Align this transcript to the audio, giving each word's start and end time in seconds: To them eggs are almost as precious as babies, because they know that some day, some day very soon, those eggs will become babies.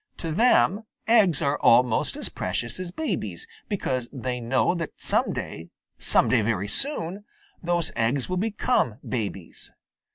To 0.17 0.31
them 0.31 0.81
eggs 1.05 1.43
are 1.43 1.59
almost 1.59 2.15
as 2.17 2.27
precious 2.27 2.79
as 2.79 2.91
babies, 2.91 3.45
because 3.69 4.09
they 4.11 4.39
know 4.39 4.73
that 4.73 4.93
some 4.97 5.31
day, 5.31 5.69
some 5.99 6.27
day 6.27 6.41
very 6.41 6.67
soon, 6.67 7.23
those 7.61 7.91
eggs 7.95 8.27
will 8.27 8.37
become 8.37 8.97
babies. 9.07 9.71